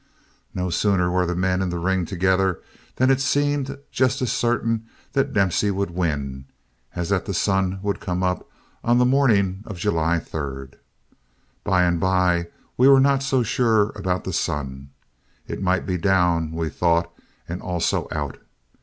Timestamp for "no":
0.55-0.71